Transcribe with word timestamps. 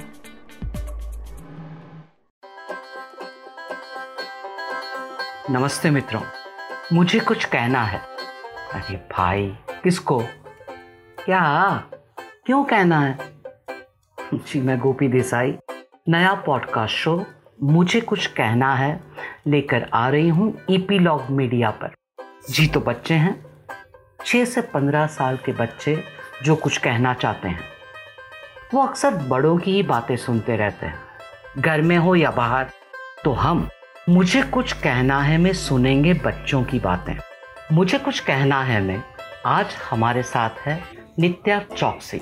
नमस्ते 5.50 5.90
मित्रों, 5.90 6.22
मुझे 6.94 7.20
कुछ 7.20 7.46
कहना 7.46 7.84
है। 7.84 8.00
अरे 8.74 8.96
भाई, 8.96 9.58
किसको? 9.84 10.20
क्या? 11.26 11.76
क्यों 12.46 12.64
कहना 12.64 13.00
है? 13.00 13.18
जी, 14.34 14.62
मैं 14.62 14.80
गोपी 14.80 15.08
देसाई। 15.08 15.58
नया 16.10 16.34
पॉडकास्ट 16.34 16.96
शो 16.96 17.26
मुझे 17.64 18.02
कुछ 18.02 18.28
कहना 18.28 18.76
है, 18.76 19.04
लेकर 19.48 19.90
आ 19.94 20.10
रही 20.10 20.30
हूँ 20.30 20.62
ईपीलॉग 20.70 21.30
मीडिया 21.30 21.72
पर। 21.72 21.96
जी 22.50 22.68
तो 22.68 22.80
बच्चे 22.80 23.14
हैं। 23.14 23.49
छः 24.26 24.46
से 24.46 24.62
पंद्रह 24.62 25.08
साल 25.08 25.38
के 25.38 25.52
बच्चे 25.52 26.04
जो 26.44 26.56
कुछ 26.56 26.78
कहना 26.78 27.14
चाहते 27.14 27.48
हैं। 27.48 27.60
वो 28.74 28.84
अक्सर 28.84 29.14
बड़ों 29.14 29.58
की 29.58 29.72
ही 29.72 29.84
बातें 29.84 30.18
सुनते 30.18 30.58
रहते 30.58 30.86
हैं। 30.86 31.00
घर 31.58 31.82
में 31.82 31.98
हो 31.98 32.16
या 32.16 32.32
बाहर 32.32 32.70
तो 33.24 33.32
हम, 33.32 33.70
मुझे 34.10 34.42
कुछ 34.42 34.74
कहना 34.74 35.22
है 35.22 35.38
में 35.38 35.54
सुनेंगे 35.54 36.14
बच्चों 36.14 36.64
की 36.64 36.80
बातें। 36.80 37.16
मुझे 37.72 37.98
कुछ 37.98 38.20
कहना 38.20 38.64
है 38.64 38.82
में 38.82 39.04
आज 39.46 39.76
हमारे 39.92 40.24
साथ 40.24 40.50
है 40.50 40.84
नित्या 41.20 41.62
चौकसी। 41.78 42.22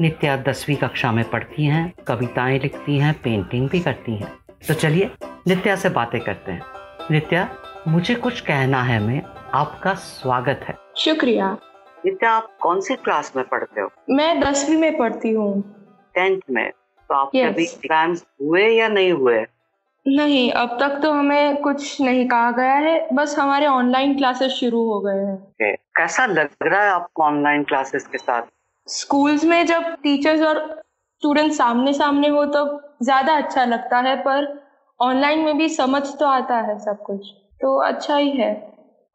नित्या 0.00 0.36
दसवीं 0.36 0.76
कक्षा 0.76 1.12
में 1.12 1.30
पढ़ती 1.30 1.64
हैं, 1.64 1.94
कविताएँ 2.08 2.58
लिखती 2.58 2.98
हैं, 2.98 3.22
पेंटिंग 3.22 3.68
भी 3.68 3.80
करती 3.80 4.16
हैं। 4.16 4.38
तो 4.68 4.74
चलिए, 4.74 5.10
नित्या 5.24 5.76
से 5.76 5.88
बातें 5.88 6.20
करते 6.20 6.52
हैं। 6.52 6.62
नित्या, 7.10 7.48
मुझे 7.88 8.14
कुछ 8.14 8.40
कहना 8.40 8.82
है 8.82 9.00
में 9.00 9.22
आपका 9.54 9.94
स्वागत 9.94 10.64
है। 10.68 10.81
शुक्रिया। 10.96 11.58
नित्या 12.06 12.30
आप 12.30 12.56
कौन 12.60 12.80
सी 12.80 12.94
क्लास 12.94 13.32
में 13.36 13.44
पढ़ते 13.48 13.80
हो? 13.80 13.88
मैं 14.10 14.40
दसवीं 14.40 14.76
में 14.76 14.96
पढ़ती 14.98 15.30
हूँ। 15.30 15.62
टेंथ 16.14 16.40
में। 16.50 16.70
तो 16.70 17.14
आपके 17.14 17.38
Yes. 17.38 17.48
अभी 17.48 17.62
एग्ज़ाम्स 17.62 18.24
हुए 18.42 18.68
या 18.68 18.88
नहीं 18.88 19.12
हुए? 19.12 19.46
नहीं 20.06 20.50
अब 20.52 20.76
तक 20.80 20.98
तो 21.02 21.12
हमें 21.12 21.56
कुछ 21.56 22.00
नहीं 22.00 22.28
कहा 22.28 22.50
गया 22.50 22.74
है। 22.74 23.08
बस 23.12 23.38
हमारे 23.38 23.66
ऑनलाइन 23.66 24.16
क्लासेस 24.16 24.52
शुरू 24.52 24.84
हो 24.84 25.00
गए 25.00 25.18
हैं। 25.18 25.36
Okay. 25.38 25.76
कैसा 25.96 26.26
लग 26.26 26.50
रहा 26.62 26.82
है 26.82 26.90
आपको 26.90 27.22
ऑनलाइन 27.22 27.64
क्लासेस 27.64 28.06
के 28.06 28.18
साथ? 28.18 28.42
स्कूल्स 28.88 29.44
में 29.44 29.66
जब 29.66 29.94
टीचर्स 29.94 30.42
और 30.42 30.82
स्टूडेंट 31.22 31.52
सामने 31.52 31.92
सामने 31.92 32.28
हो 32.28 32.44
तो 32.44 32.64
ज़्यादा 33.02 33.36
अच्छा 33.36 33.64
लगता 33.64 33.98
है 33.98 34.16
पर 34.16 34.62
ऑनलाइन 35.00 35.38
में 35.38 35.58
भी 35.58 35.68
समझ 35.68 36.02
तो 36.18 36.26
आता 36.26 36.56
है 36.56 36.78
सब 36.78 37.02
कुछ। 37.02 37.30
तो 37.60 37.76
अच्छा 37.76 38.16
ही 38.16 38.30
है। 38.30 38.52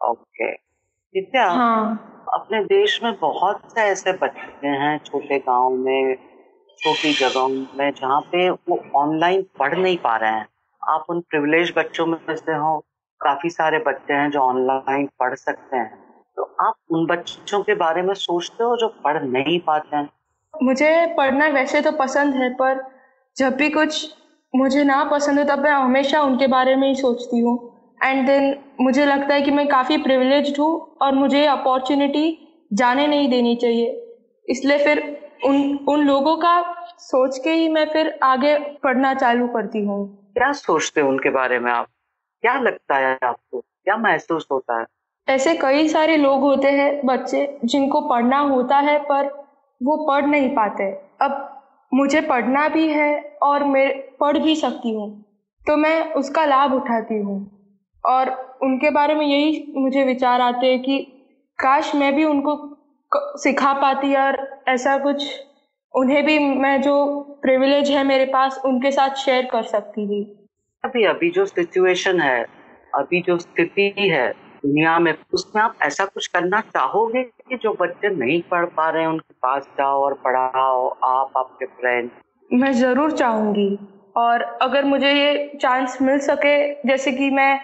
ओके। 0.02 0.66
नित्या 1.16 1.50
हाँ। 1.50 2.03
अपने 2.33 2.63
देश 2.63 3.03
में 3.03 3.13
बहुत 3.19 3.61
से 3.72 3.81
ऐसे 3.81 4.11
बच्चे 4.11 4.67
हैं 4.67 4.97
छोटे 4.97 5.39
गाँव 5.39 5.69
में 5.69 6.16
छोटी 6.80 7.13
जगहों 7.13 7.47
में 7.50 7.91
जहाँ 7.91 8.22
पे 8.22 8.50
वो 8.50 8.83
ऑनलाइन 8.95 9.45
पढ़ 9.59 9.78
नहीं 9.78 9.97
पा 9.97 10.17
रहे 10.17 10.31
हैं। 10.31 10.47
आप 10.89 11.05
उन 11.09 11.19
प्रिविलेज 11.19 11.73
बच्चों 11.78 12.05
में 12.05 12.17
से 12.30 12.55
हो 12.55 12.85
काफ़ी 13.22 13.50
सारे 13.50 13.80
बच्चे 13.80 14.13
हैं 14.13 14.31
जो 14.31 14.39
ऑनलाइन 14.39 15.09
पढ़ 15.19 15.35
सकते 15.35 15.78
हैं। 15.78 16.03
तो 16.38 16.55
आप 16.61 16.73
उन 16.91 17.05
बच्चों 17.05 17.63
के 17.63 17.75
बारे 17.75 18.02
में 18.02 18.13
सोचते 18.13 18.63
हो 18.63 18.78
जो 18.78 18.88
पढ़ 18.88 19.23
नहीं 19.23 19.59
पाते 19.59 19.95
हैं? 19.95 20.09
मुझे 20.63 21.16
पढ़ना 21.17 21.47
वैसे 21.47 21.81
तो 21.81 21.91
पसंद 21.91 22.35
है 22.35 22.53
पर 22.53 22.85
जब 23.38 23.55
भी 23.55 23.69
कुछ 23.69 24.16
मुझे 24.55 24.83
ना 24.83 25.03
पसंद 25.03 25.39
हो 25.39 25.45
तब 25.45 25.59
मैं 25.59 25.72
हमेशा 25.72 26.22
उनके 26.22 26.47
बारे 26.47 26.75
में 26.75 26.88
ही 26.88 26.95
सोचती 26.95 27.39
हूँ। 27.39 27.77
एंड 28.00 28.26
देन 28.28 28.56
मुझे 28.81 29.06
लगता 29.06 29.34
है 29.34 29.42
कि 29.42 29.52
मैं 29.52 29.67
काफ़ी 29.67 29.98
प्रिविलेज्ड 29.98 30.58
हूँ 30.59 30.98
और 31.02 31.14
मुझे 31.16 31.45
अपॉर्चुनिटी 31.45 32.26
जाने 32.73 33.08
नहीं 33.08 33.30
देनी 33.30 33.56
चाहिए। 33.56 34.03
इसलिए 34.45 34.78
फिर 34.78 35.00
उन 35.45 35.78
उन 35.90 36.06
लोगों 36.06 36.36
का 36.38 36.62
सोच 37.00 37.38
के 37.38 37.50
ही 37.50 37.68
मैं 37.70 37.86
फिर 37.86 38.20
आगे 38.23 38.58
पढ़ना 38.84 39.14
चालू 39.14 39.48
करती 39.48 39.84
हूँ। 39.86 40.06
क्या 40.34 40.52
सोचते 40.53 41.02
हो 41.02 41.09
उनके 41.09 41.30
बारे 41.30 41.59
में 41.59 41.72
आप? 41.72 41.88
क्या 42.44 42.59
लगता 42.59 42.97
है 42.97 43.18
आपको? 43.24 43.59
क्या 43.59 43.97
महसूस 43.97 44.47
होता 44.52 44.80
है? 44.80 44.86
ऐसे 45.28 45.53
कई 45.56 45.88
सारे 45.90 46.18
लोग 46.18 46.41
होते 46.41 46.72
हैं 46.72 47.06
बच्चे 47.06 47.59
जिनको 47.66 48.02
पढ़ना 48.02 48.40
होता 48.40 48.78
है 48.78 48.97
पर 49.00 49.25
वो 49.81 49.97
पढ़ 50.07 50.25
नहीं 50.25 50.50
पाते। 50.50 50.91
अब 51.22 51.62
मुझे 51.91 52.22
पढ़ना 52.22 52.68
भी 52.69 52.88
है 52.88 53.38
और 53.44 53.63
मैं 53.63 53.90
पढ़ 54.19 54.38
भी 54.38 54.56
सकती 54.56 54.94
हूँ 54.94 55.09
तो 55.62 55.75
मैं 55.78 56.13
उसका 56.13 56.46
लाभ 56.46 56.74
उठाती 56.74 57.18
हूँ। 57.18 57.56
और 58.03 58.30
उनके 58.63 58.90
बारे 58.90 59.16
में 59.16 59.25
यही 59.25 59.74
मुझे 59.78 60.03
विचार 60.03 60.41
आते 60.41 60.68
हैं 60.68 60.81
कि 60.81 61.00
काश 61.59 61.94
मैं 61.96 62.16
भी 62.16 62.24
उनको 62.24 62.56
सिखा 63.38 63.74
पाती 63.74 64.16
और 64.16 64.38
ऐसा 64.68 64.97
कुछ 64.97 65.25
उन्हें 65.94 66.25
भी 66.25 66.40
मैं 66.40 66.81
जो 66.81 66.96
प्रिविलेज 67.41 67.91
है 67.91 68.03
मेरे 68.03 68.25
पास 68.25 68.62
उनके 68.66 68.91
साथ 68.91 69.16
शेयर 69.16 69.46
कर 69.46 69.63
सकती 69.66 70.07
थी 70.07 70.24
अभी 70.84 71.03
अभी 71.06 71.30
जो 71.30 71.46
सिचुएशन 71.46 72.19
है 72.19 72.46
अभी 72.94 73.22
जो 73.22 73.38
स्थिति 73.38 73.90
है 74.00 74.28
दुनिया 74.63 74.97
में 75.00 75.13
उसमें 75.34 75.62
आप 75.62 75.75
ऐसा 75.81 76.06
कुछ 76.06 76.28
करना 76.28 76.59
चाहोगे 76.68 77.24
कि 77.24 77.57
जो 77.57 77.74
बच्चे 77.74 78.09
नहीं 78.16 78.41
पढ़ 78.41 78.66
पा 78.78 78.90
रहे 78.90 79.02
हैं 79.02 79.09
उनके 79.09 79.34
पास 79.34 79.68
जाओ 79.78 80.02
और 80.03 80.13
पढ़ाओ 80.24 80.88
आप 81.03 81.38
आपके 81.38 81.66
फ्रेंड 81.66 82.09
मैं 82.52 82.72
ज़रूर 82.74 83.12
चाहूँगी 83.12 83.69
और 84.18 84.41
अगर 84.62 84.86
मुझे 84.86 85.12
ये 85.13 85.34
चांस 85.62 85.97
मिल 86.02 86.19
सके 86.19 86.57
जैसे 86.88 87.12
कि 87.12 87.30
मैं 87.30 87.59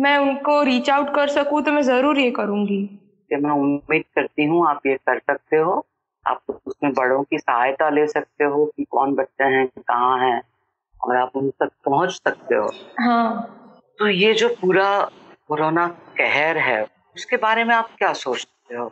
मैं 0.00 0.16
उनको 0.18 0.62
रीच 0.62 0.90
आउट 0.90 1.14
कर 1.14 1.28
सकूँ 1.28 1.62
तो 1.62 1.72
मैं 1.72 1.82
ज़रूर 1.82 2.18
ये 2.18 2.30
करूँगी। 2.30 2.82
मैं 3.30 3.50
उम्मीद 3.50 4.04
करती 4.14 4.44
हूँ 4.44 4.66
आप 4.68 4.86
ये 4.86 4.94
कर 4.96 5.18
सकते 5.18 5.56
हो। 5.56 5.84
आप 6.26 6.40
उसमें 6.66 6.92
बड़ों 6.92 7.22
की 7.22 7.38
सहायता 7.38 7.88
ले 7.90 8.06
सकते 8.06 8.44
हो 8.44 8.64
कि 8.66 8.84
कौन 8.84 9.14
बच्चे 9.14 9.44
हैं 9.44 9.66
कहाँ 9.78 10.18
हैं 10.18 10.40
और 11.00 11.16
आप 11.16 11.36
उन 11.36 11.50
तक 11.50 11.70
पहुँच 11.84 12.10
सकते 12.10 12.54
हो। 12.54 12.70
हाँ। 13.00 13.56
तो 13.98 14.08
ये 14.08 14.32
जो 14.34 14.48
पूरा 14.48 14.88
कोरोना 15.48 15.86
कहर 16.18 16.58
है 16.58 16.82
उसके 17.16 17.36
बारे 17.36 17.64
में 17.64 17.74
आप 17.74 17.90
क्या 17.98 18.12
सोचते 18.12 18.76
हो? 18.76 18.90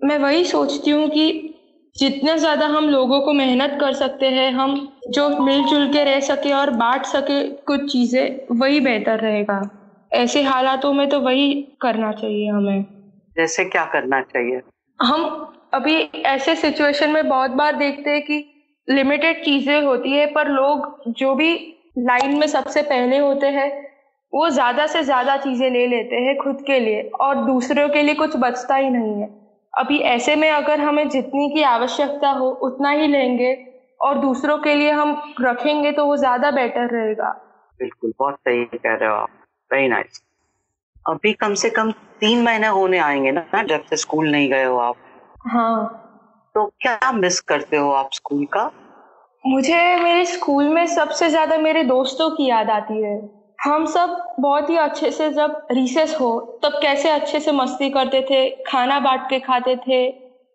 मैं 0.00 0.18
वही 0.18 0.44
सोचती 0.44 0.90
हूँ 0.90 1.08
कि 1.08 1.54
जितना 1.96 2.36
ज़्यादा 2.36 2.66
हम 2.66 2.88
लोगों 2.88 3.20
को 3.20 3.32
मेहनत 3.32 3.78
कर 3.80 3.92
सकते 3.92 4.26
हैं 4.26 4.50
हम 4.52 4.76
जो 5.08 5.28
मिलजुल 5.44 5.92
के 5.92 6.04
रह 6.04 6.20
सके 6.20 6.52
और 6.52 6.70
बांट 6.70 7.04
सके 7.06 7.42
कुछ 7.48 7.92
चीज़ें 7.92 8.56
वही 8.58 8.80
बेहतर 8.80 9.20
रहेगा। 9.20 9.60
ऐसे 10.14 10.42
हालातों 10.42 10.92
में 10.92 11.08
तो 11.08 11.20
वही 11.20 11.52
करना 11.82 12.12
चाहिए 12.12 12.48
हमें। 12.48 12.82
जैसे 13.36 13.64
क्या 13.64 13.84
करना 13.84 14.20
चाहिए? 14.22 14.60
हम 15.00 15.24
अभी 15.74 15.94
ऐसे 16.26 16.54
सिचुएशन 16.56 17.10
में 17.10 17.28
बहुत 17.28 17.50
बार 17.50 17.76
देखते 17.76 18.10
हैं 18.10 18.22
कि 18.22 18.44
लिमिटेड 18.88 19.44
चीज़ें 19.44 19.80
होती 19.82 20.10
है 20.10 20.26
पर 20.26 20.48
लोग 20.48 21.12
जो 21.18 21.34
भी 21.34 21.52
लाइन 21.98 22.36
में 22.38 22.46
सबसे 22.46 22.82
पहले 22.82 23.18
होते 23.18 23.46
हैं 23.46 23.70
वो 24.32 24.48
ज़्यादा 24.50 24.86
से 24.86 25.02
ज़्यादा 25.02 25.36
चीज़ें 25.36 25.68
ले 25.70 25.86
लेते 25.86 26.16
हैं 26.16 26.36
खुद 26.36 26.64
के 26.66 26.78
लिए 26.80 27.02
और 27.20 27.44
दूसरों 27.44 27.88
के 27.88 28.02
लिए 28.02 28.14
कुछ 28.14 28.36
बचता 28.36 28.76
ही 28.76 28.88
नहीं 28.90 29.20
है। 29.20 29.28
अभी 29.72 29.98
ऐसे 30.08 30.34
में 30.36 30.50
अगर 30.50 30.80
हमें 30.80 31.08
जितनी 31.08 31.48
की 31.48 31.62
आवश्यकता 31.62 32.30
हो 32.30 32.48
उतना 32.62 32.90
ही 32.90 33.06
लेंगे 33.06 33.54
और 34.00 34.18
दूसरों 34.18 34.58
के 34.58 34.74
लिए 34.74 34.90
हम 34.90 35.16
रखेंगे 35.40 35.92
तो 35.92 36.06
वो 36.06 36.16
ज़्यादा 36.16 36.50
बेटर 36.50 36.90
रहेगा। 36.90 37.30
बिल्कुल 37.80 38.12
बहुत 38.18 38.34
सही 38.34 38.64
कह 38.64 38.94
रहे 38.94 39.08
हो 39.08 39.14
आप। 39.14 39.28
वेरी 39.70 39.88
नाइस 39.88 40.22
अभी 41.08 41.32
कम 41.32 41.54
से 41.54 41.70
कम 41.70 41.90
तीन 42.20 42.42
महीने 42.42 42.66
होने 42.66 42.98
आएँगे 42.98 43.30
ना 43.30 43.62
जब 43.62 43.84
से 43.84 43.96
स्कूल 43.96 44.30
नहीं 44.30 44.48
गए 44.50 44.64
हो 44.64 44.76
आप? 44.76 44.96
हाँ। 45.46 46.00
तो 46.54 46.64
क्या 46.80 47.12
मिस 47.12 47.40
करते 47.40 47.76
हो 47.76 47.90
आप 47.90 48.10
स्कूल 48.12 48.44
का? 48.44 48.70
मुझे 49.44 49.96
मेरे 49.96 50.24
स्कूल 50.24 50.68
में 50.68 50.86
सबसे 50.86 51.28
ज़्यादा 51.30 51.56
मेरे 51.58 51.82
दोस्तों 51.84 52.30
की 52.30 52.48
याद 52.48 52.70
आती 52.70 53.02
है। 53.02 53.16
हम 53.64 53.86
सब 53.86 54.16
बहुत 54.40 54.70
ही 54.70 54.76
अच्छे 54.76 55.10
से 55.10 55.30
जब 55.30 55.66
रिसेस 55.70 56.16
हो 56.20 56.60
तब 56.64 56.78
कैसे 56.82 57.10
अच्छे 57.10 57.40
से 57.40 57.52
मस्ती 57.52 57.90
करते 57.90 58.22
थे 58.30 58.48
खाना 58.62 58.98
बांट 59.00 59.28
के 59.30 59.38
खाते 59.40 59.76
थे 59.76 60.08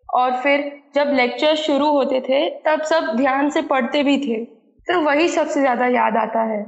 और 0.08 0.40
फिर 0.42 0.70
जब 0.94 1.12
लेक्चर 1.14 1.54
शुरू 1.56 1.90
होते 1.90 2.20
थे 2.20 2.48
तब 2.66 2.82
सब 2.82 3.14
ध्यान 3.16 3.50
से 3.50 3.62
पढ़ते 3.62 4.02
भी 4.02 4.16
थे। 4.18 4.44
तो 4.86 5.00
वही 5.00 5.28
सबसे 5.28 5.60
ज़्यादा 5.60 5.86
याद 5.86 6.16
आता 6.16 6.42
है। 6.42 6.62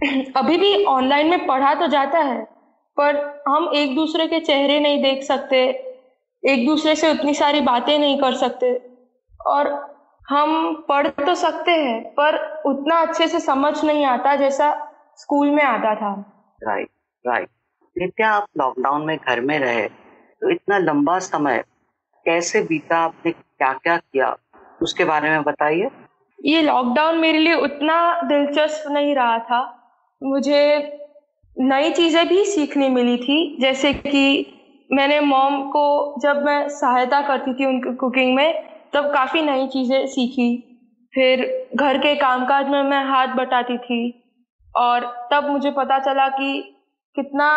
अभी 0.36 0.56
भी 0.56 0.84
ऑनलाइन 0.84 1.30
में 1.30 1.46
पढ़ा 1.46 1.74
तो 1.74 1.86
जाता 1.86 2.18
है 2.18 2.42
पर 2.96 3.16
हम 3.48 3.70
एक 3.74 3.94
दूसरे 3.94 4.26
के 4.26 4.40
चेहरे 4.40 4.78
नहीं 4.80 5.02
देख 5.02 5.22
सकते 5.22 5.58
एक 6.42 6.66
दूसरे 6.66 6.94
से 6.96 7.10
उतनी 7.10 7.34
सारी 7.34 7.60
बातें 7.60 7.98
नहीं 7.98 8.18
कर 8.20 8.34
सकते। 8.34 8.72
और 9.40 9.68
हम 10.28 10.74
पढ़ 10.88 11.06
तो 11.08 11.34
सकते 11.34 11.70
हैं 11.70 12.02
पर 12.10 12.62
उतना 12.66 13.00
अच्छे 13.00 13.28
से 13.28 13.40
समझ 13.40 13.84
नहीं 13.84 14.04
आता 14.04 14.34
जैसा 14.36 14.70
स्कूल 15.16 15.50
में 15.50 15.62
आता 15.62 15.94
था। 15.94 16.12
राइट 16.62 16.88
राइट 17.24 17.48
नित्या 17.96 18.30
आप 18.30 18.46
लॉकडाउन 18.58 19.02
में 19.02 19.16
घर 19.18 19.40
में 19.40 19.58
रहे 19.58 19.86
तो 19.86 20.50
इतना 20.50 20.78
लंबा 20.78 21.18
समय 21.18 21.64
कैसे 22.26 22.62
बीता 22.62 22.98
आपने 22.98 23.32
क्या 23.32 23.72
क्या 23.72 23.96
किया 23.96 24.36
उसके 24.82 25.04
बारे 25.04 25.30
में 25.30 25.42
बताइए। 25.42 25.90
ये 26.38 26.62
लॉकडाउन 26.62 27.18
मेरे 27.18 27.38
लिए 27.38 27.54
उतना 27.54 28.22
दिलचस्प 28.22 28.90
नहीं 28.90 29.14
रहा 29.14 29.38
था। 29.38 29.75
मुझे 30.22 30.60
नई 31.56 31.90
चीज़ें 31.90 32.26
भी 32.28 32.44
सीखने 32.44 32.88
मिली 32.88 33.16
थी, 33.16 33.56
जैसे 33.60 33.92
कि 33.94 34.52
मैंने 34.90 35.20
मॉम 35.20 35.62
को 35.70 36.20
जब 36.22 36.42
मैं 36.44 36.68
सहायता 36.68 37.20
करती 37.20 37.54
थी 37.54 37.64
उनकी 37.64 37.94
कुकिंग 37.96 38.34
में, 38.36 38.62
तब 38.94 39.12
काफ़ी 39.14 39.42
नई 39.42 39.66
चीज़ें 39.66 40.06
सीखी। 40.06 40.56
फिर 41.14 41.44
घर 41.76 41.98
के 41.98 42.14
कामकाज 42.14 42.68
में 42.68 42.82
मैं 42.82 43.04
हाथ 43.04 43.34
बटाती 43.36 43.76
थी 43.78 43.98
और 44.74 45.04
तब 45.32 45.48
मुझे 45.50 45.70
पता 45.70 45.98
चला 45.98 46.28
कि 46.28 46.60
कितना 47.16 47.48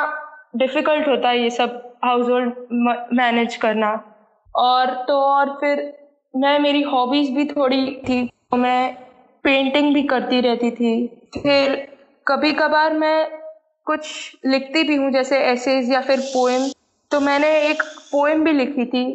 डिफ़िकल्ट 0.55 1.07
होता 1.07 1.29
है 1.29 1.41
ये 1.41 1.49
सब 1.49 1.81
हाउस 2.03 2.29
होल्ड 2.29 2.53
मैनेज 3.13 3.55
करना। 3.55 3.91
और 4.55 4.93
तो 5.07 5.13
और 5.15 5.49
फिर 5.61 5.77
मैं, 6.33 6.57
मेरी 6.59 6.81
हॉबीज़ 6.81 7.31
भी 7.31 7.45
थोड़ी 7.45 7.85
थी 8.09 8.25
तो 8.25 8.57
मैं 8.57 8.93
पेंटिंग 9.45 9.93
भी 9.93 10.03
करती 10.03 10.41
रहती 10.41 10.71
थी। 10.71 11.07
फिर 11.37 11.87
कभी 12.29 12.51
कभार 12.53 12.93
मैं 12.93 13.29
कुछ 13.87 14.35
लिखती 14.45 14.83
भी 14.83 14.95
हूँ 14.95 15.11
जैसे 15.11 15.37
एसेज 15.43 15.91
या 15.91 16.01
फिर 16.01 16.19
पोएम 16.19 16.67
तो 17.11 17.19
मैंने 17.19 17.47
एक 17.61 17.83
पोएम 18.11 18.43
भी 18.43 18.51
लिखी 18.51 18.85
थी 18.85 19.05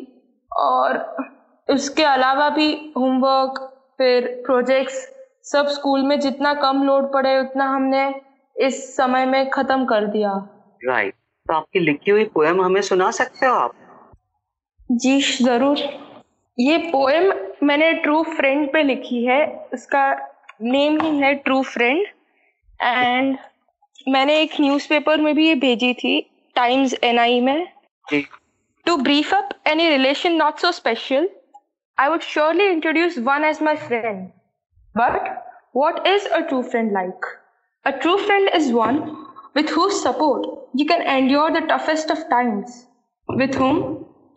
और 0.50 0.99
उसके 1.69 2.05
अलावा 2.05 2.49
भी 2.49 2.70
होमवर्क 2.96 3.61
फिर 3.99 4.26
प्रोजेक्ट्स 4.46 4.96
सब 5.43 5.66
स्कूल 5.66 6.02
में 6.02 6.19
जितना 6.20 6.55
कम 6.55 6.82
लोड 6.82 7.12
पड़े 7.12 7.38
उतना 7.40 7.69
हमने 7.69 8.02
इस 8.56 8.96
समय 8.96 9.26
में 9.26 9.50
ख़त्म 9.50 9.84
कर 9.84 10.06
दिया। 10.06 10.31
Right 10.84 11.05
right. 11.05 11.49
तो 11.49 11.55
आपकी 11.55 11.81
लिखी 11.81 12.10
हुई 12.10 12.25
पोएम 12.25 12.62
हमें 12.62 12.81
सुना 12.82 13.10
सकते 13.10 13.46
हो 13.46 13.55
आप? 13.55 13.72
जी 14.93 15.20
ज़रूर। 15.20 15.78
ये 16.58 16.78
पोएम 16.78 17.32
मैंने 17.62 17.93
ट्रू 17.93 18.22
फ्रेंड 18.22 18.69
पे 18.72 18.82
लिखी 18.82 19.25
है। 19.25 19.69
उसका 19.75 20.05
नेम 20.62 21.00
ही 21.00 21.17
है 21.19 21.34
ट्रू 21.34 21.62
फ्रेंड 21.62 22.06
एंड 22.82 23.36
मैंने 24.06 24.40
एक 24.40 24.60
न्यूज़पेपर 24.60 25.20
में 25.20 25.34
भी 25.34 25.46
ये 25.48 25.54
भेजी 25.54 25.92
थी 25.94 26.20
टाइम्स 26.56 26.94
एनआई 27.04 27.40
में। 27.40 27.66
To 28.86 28.96
brief 28.96 29.34
up 29.34 29.48
any 29.66 29.88
relation 29.88 30.32
not 30.32 30.58
so 30.58 30.70
special 30.72 31.28
I 31.98 32.08
would 32.08 32.20
surely 32.22 32.66
introduce 32.66 33.18
one 33.18 33.44
as 33.44 33.62
my 33.62 33.76
friend 33.76 34.26
but 34.94 35.28
what 35.76 36.06
is 36.06 36.26
a 36.28 36.38
true 36.40 36.62
friend 36.62 36.92
like 36.92 37.26
a 37.84 37.90
true 37.92 38.16
friend 38.16 38.48
is 38.48 38.72
one 38.72 38.98
with 39.56 39.76
who 39.76 39.88
support 39.90 40.80
you 40.80 40.86
can 40.88 41.02
endure 41.02 41.50
the 41.50 41.66
toughest 41.70 42.10
of 42.10 42.22
times 42.30 42.84
with 43.28 43.58
whom 43.60 43.78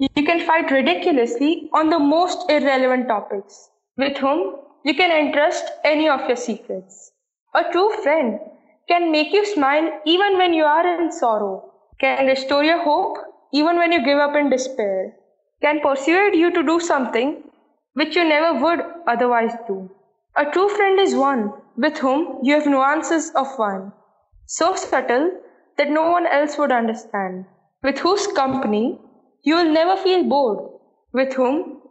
you 0.01 0.25
can 0.25 0.45
fight 0.47 0.71
ridiculously 0.71 1.69
on 1.75 1.89
the 1.89 2.01
most 2.05 2.51
irrelevant 2.51 3.07
topics 3.07 3.67
with 3.97 4.23
whom 4.23 4.41
you 4.87 4.93
can 4.93 5.11
entrust 5.11 5.85
any 5.85 6.07
of 6.09 6.21
your 6.21 6.35
secrets 6.35 7.11
A 7.53 7.63
true 7.71 7.91
friend 8.03 8.39
can 8.87 9.11
make 9.11 9.31
you 9.31 9.45
smile 9.45 9.89
even 10.05 10.37
when 10.37 10.53
you 10.53 10.63
are 10.63 10.85
in 10.85 11.11
sorrow, 11.11 11.73
can 11.99 12.25
restore 12.25 12.63
your 12.63 12.83
hope 12.83 13.17
even 13.51 13.77
when 13.77 13.91
you 13.91 14.03
give 14.03 14.19
up 14.19 14.35
in 14.35 14.49
despair, 14.49 15.15
can 15.61 15.79
persuade 15.79 16.35
you 16.35 16.51
to 16.51 16.63
do 16.63 16.79
something 16.79 17.43
which 17.93 18.15
you 18.15 18.23
never 18.23 18.59
would 18.59 18.81
otherwise 19.07 19.53
do. 19.67 19.89
A 20.35 20.45
true 20.45 20.69
friend 20.69 20.99
is 20.99 21.15
one 21.15 21.53
with 21.77 21.97
whom 21.97 22.39
you 22.43 22.53
have 22.53 22.67
nuances 22.67 23.31
of 23.31 23.47
one, 23.57 23.91
so 24.45 24.75
subtle 24.75 25.31
that 25.77 25.89
no 25.89 26.11
one 26.11 26.27
else 26.27 26.57
would 26.57 26.71
understand, 26.71 27.45
with 27.81 27.97
whose 27.99 28.27
company 28.27 28.99
you 29.43 29.55
will 29.55 29.71
never 29.71 29.95
feel 29.95 30.23
bored, 30.23 30.59
with 31.13 31.33
whom 31.33 31.81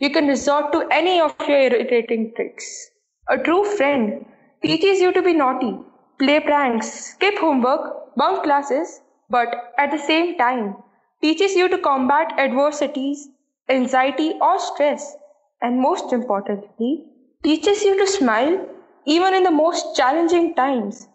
you 0.00 0.10
can 0.10 0.26
resort 0.26 0.72
to 0.72 0.86
any 0.90 1.20
of 1.20 1.34
your 1.48 1.58
irritating 1.58 2.32
tricks. 2.34 2.90
A 3.28 3.38
true 3.38 3.64
friend 3.64 4.26
teaches 4.63 4.99
you 4.99 5.11
to 5.13 5.21
be 5.21 5.33
naughty, 5.33 5.77
play 6.19 6.39
pranks, 6.39 6.91
skip 7.11 7.37
homework, 7.37 8.15
bunk 8.15 8.43
classes, 8.43 9.01
but 9.29 9.73
at 9.77 9.91
the 9.91 9.97
same 9.97 10.37
time 10.37 10.75
teaches 11.21 11.55
you 11.55 11.67
to 11.69 11.77
combat 11.77 12.33
adversities, 12.37 13.27
anxiety, 13.69 14.33
or 14.41 14.59
stress, 14.59 15.15
and 15.61 15.79
most 15.79 16.13
importantly, 16.13 17.05
teaches 17.43 17.83
you 17.83 17.97
to 17.97 18.07
smile 18.07 18.67
even 19.05 19.33
in 19.33 19.43
the 19.43 19.51
most 19.51 19.95
challenging 19.95 20.55
times, 20.55 21.07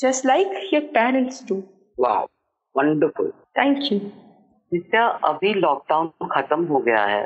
just 0.00 0.24
like 0.24 0.46
your 0.70 0.82
parents 0.82 1.40
do. 1.40 1.68
Wow, 1.96 2.28
wonderful. 2.74 3.32
Thank 3.54 3.90
you. 3.90 4.00
Nitya 4.72 5.06
अभी 5.24 5.52
lockdown 5.54 6.08
खत्म 6.32 6.64
हो 6.66 6.78
गया 6.86 7.04
है 7.06 7.24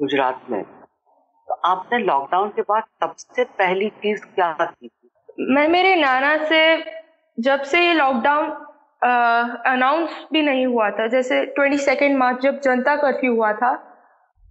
गुजरात 0.00 0.42
में 0.50 0.62
तो 0.62 1.54
आपने 1.70 1.98
lockdown 1.98 2.48
के 2.56 2.62
बाद 2.68 2.82
सबसे 3.02 3.44
पहली 3.60 3.88
चीज 4.02 4.24
क्या 4.24 4.52
की 4.60 4.88
मैं 5.39 5.67
मेरे 5.67 5.95
नाना 5.95 6.35
से 6.45 6.61
जब 7.37 7.61
से 7.63 7.79
ये 7.79 7.93
लॉकडाउन 7.93 8.49
अनाउंस 9.65 10.25
भी 10.33 10.41
नहीं 10.41 10.65
हुआ 10.65 10.89
था 10.91 11.07
जैसे 11.07 11.45
ट्वेंटी 11.45 11.77
सेकेंड 11.77 12.17
मार्च 12.17 12.41
जब 12.41 12.59
जनता 12.61 12.95
कर्फ्यू 12.95 13.33
हुआ 13.35 13.51
था 13.53 13.71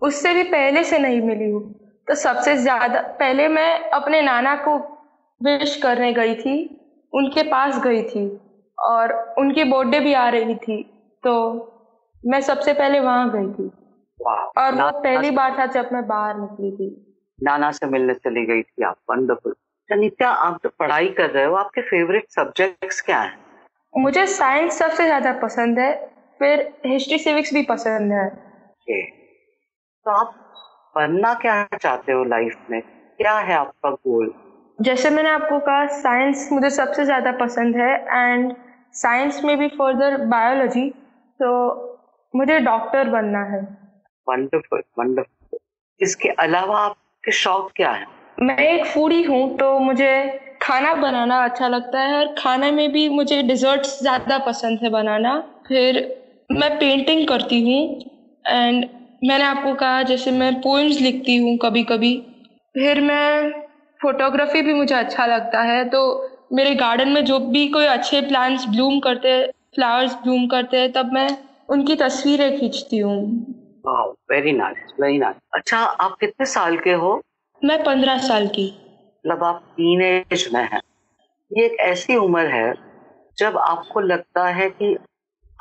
उससे 0.02 0.32
भी 0.34 0.42
पहले 0.42 0.84
से 0.84 0.98
नहीं 0.98 1.20
मिली 1.20 1.50
हूँ। 1.50 1.62
तो 2.08 2.14
सबसे 2.14 2.56
ज़्यादा 2.56 3.00
पहले 3.20 3.48
मैं 3.48 3.90
अपने 3.90 4.22
नाना 4.22 4.54
को 4.64 4.76
विश 5.40 5.76
करने 5.76 6.12
गई 6.12 6.34
थी 6.34 6.56
उनके 7.12 7.42
पास 7.42 7.82
गई 7.82 8.02
थी 8.02 8.26
और 8.78 9.12
उनकी 9.38 9.64
बर्थडे 9.64 10.00
भी 10.00 10.14
आ 10.14 10.28
रही 10.28 10.54
थी 10.56 10.82
तो 11.24 11.34
मैं 12.24 12.40
सबसे 12.40 12.72
पहले 12.72 13.00
वहाँ 13.00 13.30
गई 13.30 13.52
थी। 13.54 13.70
और 14.20 14.74
वो 14.74 14.90
पहली 15.00 15.30
बार 15.30 15.58
था 15.58 15.66
जब 15.72 15.88
मैं 15.92 16.06
बाहर 16.06 16.36
निकली 16.36 16.70
थी। 16.72 16.90
नाना 17.38 17.70
से 17.72 17.86
मिलने 17.86 18.14
चली 18.14 18.46
गई 18.46 18.62
थी 18.62 18.84
आप 18.84 18.96
वंडरफुल 19.10 19.54
नित्या 19.96 20.30
आप 20.30 20.58
तो 20.62 20.68
पढ़ाई 20.78 21.08
कर 21.18 21.30
रहे 21.30 21.44
हो 21.44 21.54
आपके 21.56 21.82
फेवरेट 21.82 22.26
सब्जेक्ट्स 22.30 23.00
क्या 23.00 23.20
हैं? 23.20 23.38
मुझे 23.94 24.26
साइंस 24.26 24.78
सबसे 24.78 25.04
ज़्यादा 25.04 25.32
पसंद 25.40 25.78
है 25.78 25.92
फिर 26.40 26.60
हिस्ट्री 26.86 27.18
सिविक्स 27.18 27.52
भी 27.54 27.62
पसंद 27.62 28.12
है। 28.12 28.26
okay. 28.26 29.02
तो 30.06 30.10
आप 30.10 30.34
बनना 30.94 31.32
क्या 31.36 31.62
चाहते 31.74 32.12
हो 32.12 32.24
लाइफ 32.24 32.56
में? 32.70 32.80
क्या 32.80 33.38
है 33.38 33.54
आपका 33.54 33.90
गोल 33.90 34.32
जैसे 34.78 35.10
मैंने 35.10 35.30
आपको 35.30 35.58
कहा 35.60 35.86
साइंस 35.94 36.48
मुझे 36.52 36.70
सबसे 36.70 37.04
ज़्यादा 37.04 37.32
पसंद 37.38 37.76
है 37.76 37.92
एंड 38.16 38.54
साइंस 38.94 39.40
में 39.44 39.56
भी 39.58 39.68
फर्दर 39.68 40.16
बायोलॉजी 40.26 40.88
तो 41.40 41.48
मुझे 42.34 42.58
डॉक्टर 42.60 43.08
बनना 43.10 43.42
है। 43.44 43.60
वंडरफुल 44.26 44.82
वंडरफुल 44.98 45.58
इसके 46.00 46.28
अलावा 46.38 46.80
आपके 46.80 47.32
शौक 47.32 47.72
क्या 47.76 47.90
है? 47.90 48.06
मैं 48.38 48.56
एक 48.58 48.84
फूडी 48.86 49.22
हूँ 49.22 49.56
तो 49.58 49.78
मुझे 49.78 50.10
खाना 50.62 50.94
बनाना 50.94 51.42
अच्छा 51.44 51.68
लगता 51.68 52.00
है 52.00 52.18
और 52.18 52.34
खाने 52.38 52.70
में 52.72 52.90
भी 52.92 53.08
मुझे 53.08 53.42
डिज़र्ट्स 53.42 53.98
ज़्यादा 54.00 54.38
पसंद 54.38 54.78
है 54.82 54.90
बनाना। 54.90 55.38
फिर 55.68 55.96
मैं 56.50 56.70
पेंटिंग 56.78 57.26
करती 57.28 57.60
हूँ 57.62 57.80
एंड 58.44 58.84
मैंने 59.24 59.44
आपको 59.44 59.74
कहा 59.74 60.02
जैसे 60.02 60.30
मैं 60.32 60.54
पोइम्स 60.60 61.00
लिखती 61.00 61.36
हूँ 61.36 61.56
कभी 61.62 61.82
कभी 61.84 62.14
फिर 62.74 63.00
मैं 63.00 63.50
फोटोग्राफी 64.00 64.62
भी 64.62 64.74
मुझे 64.74 64.94
अच्छा 64.94 65.26
लगता 65.26 65.62
है 65.62 65.84
तो 65.88 66.00
मेरे 66.52 66.74
गार्डन 66.76 67.08
में 67.08 67.24
जो 67.24 67.38
भी 67.48 67.66
कोई 67.68 67.86
अच्छे 67.86 68.20
प्लांट्स 68.28 68.66
ब्लूम 68.68 68.98
करते 69.00 69.40
फ्लावर्स 69.74 70.14
ब्लूम 70.22 70.46
करते 70.46 70.76
हैं 70.76 70.92
तब 70.92 71.12
मैं 71.12 71.28
उनकी 71.70 71.94
तस्वीरें 71.96 72.58
खींचती 72.58 72.98
हूँ। 72.98 73.18
वेरी 74.30 74.52
नाइस 74.52 74.92
वेरी 75.00 75.18
नाइस 75.18 75.36
अच्छा 75.54 75.78
आप 75.78 76.16
कितने 76.20 76.46
साल 76.46 76.76
के 76.76 76.92
हो? 76.92 77.20
मैं 77.64 77.84
पंद्रह 77.84 78.18
साल 78.18 78.46
की। 78.46 78.78
मतलब 79.26 79.44
आप 79.44 79.62
टीन 79.72 80.02
एज 80.02 80.50
में 80.54 80.68
है। 80.72 80.80
ये 81.58 81.64
एक 81.66 81.76
ऐसी 81.80 82.16
उम्र 82.16 82.46
है 82.46 82.74
जब 83.38 83.58
आपको 83.58 84.00
लगता 84.00 84.48
है 84.48 84.70
कि 84.70 84.98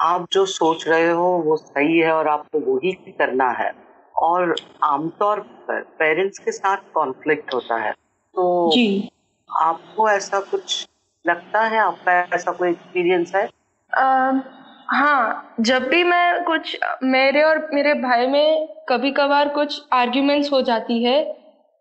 आप 0.01 0.27
जो 0.31 0.45
सोच 0.45 0.87
रहे 0.87 1.09
हो 1.09 1.23
वो 1.23 1.57
सही 1.57 1.99
है 1.99 2.11
और 2.11 2.27
आपको 2.27 2.59
वही 2.59 2.91
करना 2.91 3.49
है। 3.49 3.75
और 4.15 4.55
आमतौर 4.83 5.39
पर 5.39 5.81
पेरेंट्स 5.81 6.39
के 6.39 6.51
साथ 6.51 6.77
कॉन्फ्लिक्ट 6.93 7.53
होता 7.53 7.77
है। 7.77 7.91
तो 8.35 8.71
जी। 8.73 9.11
आपको 9.61 10.09
ऐसा 10.09 10.39
कुछ 10.39 10.87
लगता 11.27 11.63
है? 11.63 11.77
आपका 11.77 12.35
ऐसा 12.35 12.51
कोई 12.51 12.69
एक्सपीरियंस 12.69 13.35
है? 13.35 13.49
आ, 13.97 14.31
हाँ 14.87 15.55
जब 15.59 15.87
भी 15.87 16.03
मैं 16.03 16.43
कुछ 16.43 16.79
मेरे 17.03 17.43
और 17.43 17.69
मेरे 17.73 17.93
भाई 17.93 18.27
में 18.27 18.75
कभी 18.89 19.11
कभार 19.11 19.49
कुछ 19.49 19.83
आर्ग्यूमेंट्स 19.93 20.51
हो 20.51 20.61
जाती 20.61 21.03
है 21.03 21.36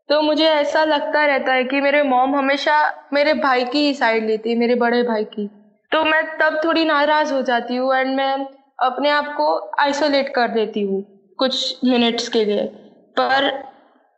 तो 0.09 0.21
मुझे 0.23 0.45
ऐसा 0.45 0.85
लगता 0.85 1.25
रहता 1.27 1.53
है 1.53 1.65
कि 1.65 1.81
मेरे 1.81 2.03
मॉम 2.03 2.35
हमेशा 2.37 2.75
मेरे 3.13 3.33
भाई 3.35 3.65
की 3.65 3.79
ही 3.79 3.95
साइड 3.95 4.27
लेती 4.27 4.51
है 4.51 4.57
मेरे 4.57 4.75
बड़े 4.75 5.03
भाई 5.03 5.25
की। 5.25 5.47
तो 5.93 6.05
मैं 6.05 6.23
तब 6.39 6.61
थोड़ी 6.65 6.85
नाराज़ 6.85 7.33
हो 7.35 7.41
जाती 7.43 7.77
हूँ 7.77 7.95
एंड 7.95 8.15
मैं 8.17 8.33
अपने 8.79 9.11
आप 9.11 9.33
को 9.37 9.49
आइसोलेट 9.81 10.29
कर 10.29 10.49
देती 10.49 10.83
हूँ 10.83 11.03
कुछ 11.39 11.85
मिनट्स 11.85 12.29
के 12.29 12.45
लिए। 12.45 12.65
पर 13.17 13.51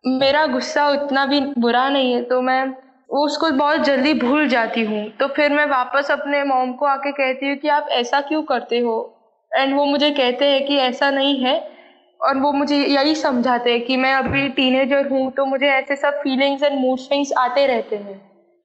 मेरा 0.05 0.47
गुस्सा 0.47 0.89
उतना 0.91 1.25
भी 1.27 1.41
बुरा 1.59 1.89
नहीं 1.89 2.13
है 2.13 2.23
तो 2.23 2.41
मैं 2.43 2.63
उसको 3.11 3.51
बहुत 3.51 3.81
जल्दी 3.81 4.15
भूल 4.15 4.49
जाती 4.49 4.85
हूँ। 4.85 5.09
तो 5.11 5.27
फिर 5.27 5.53
मैं 5.53 5.67
वापस 5.67 6.11
अपने 6.11 6.43
मॉम 6.45 6.73
को 6.73 6.87
आके 6.87 7.13
कहती 7.13 7.49
हूँ 7.49 7.57
कि 7.57 7.69
आप 7.69 7.89
ऐसा 7.91 8.21
क्यों 8.21 8.43
करते 8.43 8.79
हो? 8.79 8.97
एंड 9.53 9.77
वो 9.77 9.85
मुझे 9.85 10.11
कहते 10.11 10.45
हैं 10.45 10.67
कि 10.67 10.77
ऐसा 10.77 11.11
नहीं 11.11 11.39
है। 11.41 11.57
और 12.21 12.39
वो 12.39 12.53
मुझे 12.53 12.77
यही 12.77 13.15
समझाते 13.15 13.73
हैं 13.73 13.85
कि 13.85 13.97
मैं 13.97 14.13
अभी 14.15 14.49
टीनेजर 14.49 15.09
हूँ 15.09 15.31
तो 15.33 15.45
मुझे 15.45 15.67
ऐसे 15.67 15.97
सब 15.97 16.21
फीलिंग्स 16.23 16.63
एंड 16.63 16.81
मूड 16.81 16.99
स्विंग्स 16.99 17.33
आते 17.39 17.67
रहते 17.67 17.97
हैं। 17.97 18.17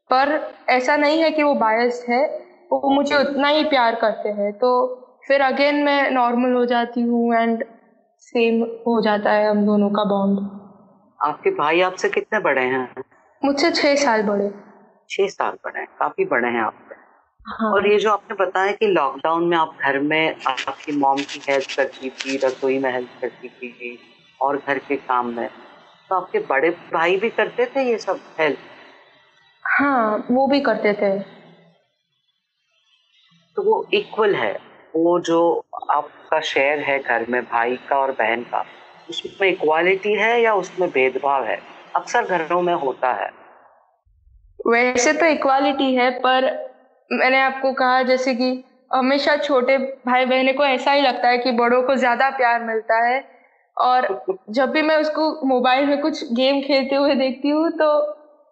पर 0.10 0.40
ऐसा 0.70 0.96
नहीं 0.96 1.22
है 1.22 1.30
कि 1.32 1.44
वो 1.44 1.54
बायस्ड 1.56 2.12
है 2.12 2.26
वो 2.72 2.90
मुझे 2.90 3.16
उतना 3.18 3.48
ही 3.48 3.64
प्यार 3.64 3.96
करते 3.96 4.30
हैं। 4.30 4.52
तो 4.54 4.72
फिर 5.28 5.42
अगेन 5.42 5.84
मैं 5.84 6.10
नॉर्मल 6.12 6.54
हो 6.54 6.66
जाती 6.66 7.02
हूँ 7.02 7.34
एंड 7.36 7.64
सेम 8.22 8.62
हो 8.88 9.02
जाता 9.02 9.32
है 9.32 9.50
हम 9.50 9.66
दोनों 9.66 9.90
का 9.90 10.04
बॉन्ड 10.04 10.40
आपके 11.20 11.50
भाई 11.50 11.82
आपसे 11.82 12.10
कितने 12.10 12.40
बड़े 12.40 12.62
हैं? 12.62 12.88
मुझसे 13.42 13.72
छह 13.72 13.96
साल 13.96 14.24
बड़े। 14.24 14.52
छह 15.10 15.28
साल 15.28 15.58
बड़े 15.66 15.80
हैं 15.80 15.88
काफ़ी 16.00 16.26
बड़े 16.26 16.50
हैं 16.50 16.62
आप। 16.62 16.83
हाँ। 17.48 17.74
और 17.74 17.88
ये 17.88 18.00
जो 18.00 18.12
आपने 18.12 18.46
बताया 18.46 18.72
कि 18.72 18.88
लॉकडाउन 18.88 19.44
में 19.44 19.58
आप 19.58 19.78
घर 19.82 20.00
में 20.00 20.36
आपकी 20.46 20.92
मॉम 20.92 21.18
की 21.18 21.42
हेल्प 21.50 21.66
करती 21.78 22.10
थी 22.10 22.38
रसोई 22.38 22.80
में 22.80 22.94
हेल्प 22.94 23.10
करती 23.22 23.50
थी 23.50 24.00
और 24.42 24.58
घर 24.68 24.78
के 24.78 24.96
काम 24.96 25.28
में 25.28 25.50
तो 26.10 26.16
आपके 26.16 26.40
बड़े 26.40 26.70
भाई 26.70 27.18
भी 27.18 27.30
करते 27.30 27.66
थे 27.66 27.84
ये 27.84 27.98
सब 27.98 28.20
हेल्प 28.40 28.58
हाँ 29.66 30.28
वो 30.32 30.48
भी 30.48 30.60
करते 30.62 30.94
थे। 30.94 31.20
तो 33.56 33.64
वो 33.64 33.88
इक्वल 33.94 34.36
है। 34.36 34.60
वो 34.96 35.20
जो 35.20 35.66
आपका 35.92 36.40
शेयर 36.40 36.80
है 36.80 37.00
घर 37.00 37.26
में 37.30 37.44
भाई 37.44 37.76
का 37.76 37.98
और 37.98 38.12
बहन 38.12 38.44
का 38.44 38.66
उसमें 39.10 39.50
इक्वालिटी 39.50 40.14
है 40.14 40.42
या 40.42 40.54
उसमें 40.54 40.90
भेदभाव 40.90 41.46
है? 41.46 41.62
अक्सर 41.96 42.26
घरों 42.26 42.62
में 42.62 42.74
होता 42.74 43.14
है। 43.14 43.32
वैसे 44.68 45.14
तो 45.14 45.26
इक्वालिटी 45.26 45.96
है 45.96 46.10
पर 46.20 46.73
मैंने 47.10 47.42
आपको 47.42 47.72
कहा 47.74 48.02
जैसे 48.04 48.34
कि 48.36 48.64
हमेशा 48.92 49.36
छोटे 49.38 49.78
भाई 50.08 50.26
बहने 50.26 50.54
को 50.54 50.64
ऐसा 50.66 50.92
ही 50.92 51.02
लगता 51.02 51.28
है 51.28 51.38
कि 51.38 51.52
बड़ों 51.52 51.82
को 51.84 51.96
ज़्यादा 51.96 52.30
प्यार 52.30 52.64
मिलता 52.64 52.98
है। 53.06 53.24
और 53.78 54.08
जब 54.50 54.72
भी 54.72 54.82
मैं 54.82 54.98
उसको 54.98 55.30
मोबाइल 55.48 55.86
में 55.86 56.02
कुछ 56.02 56.24
गेम 56.34 56.62
खेलते 56.62 56.96
हुए 56.96 57.16
देखती 57.16 57.50
हूँ 57.50 57.70
तो 57.72 57.90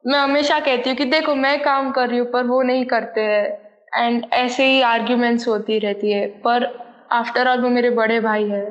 मैं 0.05 0.19
हमेशा 0.19 0.59
कहती 0.59 0.89
हूँ 0.89 0.97
कि 0.97 1.05
देखो, 1.05 1.35
मैं 1.35 1.61
काम 1.63 1.91
कर 1.91 2.07
रही 2.09 2.17
हूँ, 2.19 2.27
पर 2.27 2.43
वो 2.43 2.61
नहीं 2.61 2.85
करते 2.85 3.21
हैं। 3.21 4.05
एंड 4.05 4.25
ऐसे 4.33 4.65
ही 4.65 4.81
आर्ग्यूमेंट्स 4.81 5.47
होती 5.47 5.77
रहती 5.79 6.11
है। 6.11 6.25
पर 6.41 6.65
आफ्टर 7.11 7.47
ऑल 7.47 7.61
वो 7.61 7.69
मेरे 7.69 7.89
बड़े 7.89 8.19
भाई 8.19 8.49
है। 8.49 8.65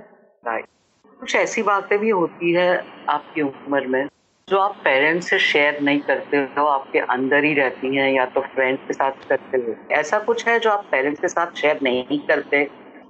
कुछ 1.21 1.35
ऐसी 1.37 1.63
बातें 1.63 1.99
भी 1.99 2.11
होती 2.11 2.53
है 2.53 2.85
आपकी 3.09 3.43
उम्र 3.43 3.87
में? 3.87 4.07
जो 4.51 4.59
आप 4.59 4.77
पेरेंट्स 4.85 5.29
से 5.31 5.39
शेयर 5.39 5.79
नहीं 5.83 5.99
करते 6.01 6.37
हो, 6.37 6.65
आपके 6.67 6.99
अंदर 6.99 7.45
ही 7.45 7.53
रहती 7.55 7.97
हैं 7.97 8.11
या 8.13 8.25
तो 8.27 8.41
फ्रेंड्स 8.41 8.83
के 8.87 8.95
साथ 8.95 9.29
करते 9.29 9.59
हो? 9.59 9.75
ऐसा 9.93 10.19
कुछ 10.19 10.47
है 10.49 10.59
जो 10.59 10.71
आप 10.71 10.85
पेरेंट्स 10.93 11.21
के 11.21 11.29
साथ 11.29 11.57
शेयर 11.57 11.79
नहीं 11.83 12.19
करते? 12.21 12.63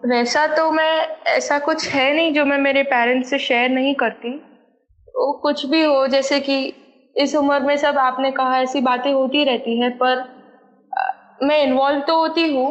वैसा 0.07 0.47
तो 0.47 0.71
मैं, 0.73 1.07
ऐसा 1.29 1.59
कुछ 1.59 1.89
है 1.89 2.13
नहीं 2.15 2.33
जो 2.35 2.45
मैं 2.45 2.59
मेरे 2.59 2.83
पेरेंट्स 2.83 3.31
से 3.31 3.39
शेयर 3.39 3.71
नहीं 3.71 3.95
करती। 3.95 4.35
वो 5.17 5.33
कुछ 5.43 5.65
भी 5.67 5.83
हो, 5.85 6.07
जैसे 6.07 6.41
कि 6.41 6.59
इस 7.17 7.35
उम्र 7.35 7.59
में 7.61 7.77
सब 7.77 7.99
आपने 7.99 8.31
कहा, 8.31 8.61
ऐसी 8.61 8.81
बातें 8.81 9.13
होती 9.13 9.45
रहती 9.45 9.81
हैं, 9.81 9.91
पर 9.97 10.25
मैं 11.43 11.63
इन्वॉल्व 11.63 12.01
तो 12.01 12.19
होती 12.19 12.47
हूँ। 12.53 12.69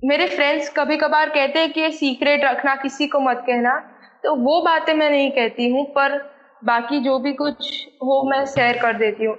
मेरे 0.00 0.26
फ्रेंड्स 0.26 0.68
कभी 0.68 0.96
कभार 0.96 1.28
कहते 1.28 1.58
हैं 1.58 1.72
कि 1.72 1.80
ये 1.80 1.90
सीक्रेट 1.92 2.44
रखना, 2.44 2.74
किसी 2.74 3.06
को 3.06 3.20
मत 3.20 3.42
कहना 3.46 3.78
तो 4.24 4.34
वो 4.36 4.60
बातें 4.62 4.92
मैं 4.94 5.10
नहीं 5.10 5.30
कहती 5.30 5.68
हूँ, 5.70 5.84
पर 5.86 6.18
बाकी 6.64 7.00
जो 7.00 7.18
भी 7.18 7.32
कुछ 7.32 7.88
हो 8.02 8.22
मैं 8.30 8.44
शेयर 8.46 8.78
कर 8.78 8.96
देती 8.96 9.24
हूँ। 9.24 9.36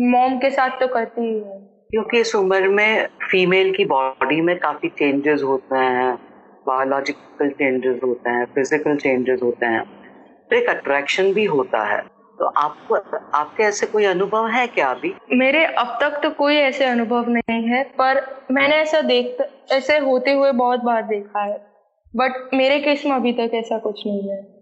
मॉम 0.00 0.38
के 0.38 0.50
साथ 0.50 0.70
तो 0.70 0.86
करती 0.86 1.20
ही 1.20 1.38
हूँ। 1.38 1.58
क्योंकि 1.90 2.20
इस 2.20 2.34
उम्र 2.34 2.68
में 2.68 3.06
फीमेल 3.30 3.72
की 3.74 3.84
बॉडी 3.84 4.40
में 4.40 4.58
काफ़ी 4.58 4.88
चेंजेस 4.88 5.42
होते 5.42 5.76
हैं 5.76 6.14
बायोलॉजिकल 6.66 7.50
चेंजेस 7.50 8.00
होते 8.04 8.30
हैं 8.30 8.44
फ़िज़िकल 8.44 8.96
चेंजेस 8.96 9.40
होते 9.42 9.66
हैं। 9.66 9.82
तो 10.50 10.56
एक 10.56 10.68
अट्रैक्शन 10.68 11.32
भी 11.32 11.44
होता 11.44 11.84
है। 11.84 11.98
तो 12.38 12.46
आपको 12.46 12.94
आपके 13.38 13.62
ऐसे 13.62 13.86
कोई 13.86 14.04
अनुभव 14.04 14.46
है 14.48 14.66
क्या 14.66 14.90
अभी? 14.90 15.14
मेरे 15.32 15.64
अब 15.64 15.98
तक 16.00 16.20
तो 16.22 16.30
कोई 16.30 16.56
ऐसे 16.56 16.84
अनुभव 16.84 17.28
नहीं 17.28 17.62
है 17.68 17.82
पर 17.98 18.20
मैंने 18.50 18.76
ऐसा 18.76 19.00
देख 19.00 19.36
ऐसे 19.72 19.98
होते 19.98 20.32
हुए 20.32 20.52
बहुत 20.52 20.80
बार 20.80 21.02
देखा 21.02 21.42
है। 21.42 21.58
बट 22.16 22.54
मेरे 22.54 22.78
केस 22.80 23.04
में 23.06 23.12
अभी 23.12 23.32
तक 23.32 23.50
ऐसा 23.54 23.78
कुछ 23.78 24.06
नहीं 24.06 24.30
है। 24.30 24.59